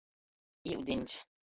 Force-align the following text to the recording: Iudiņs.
Iudiņs. 0.71 1.19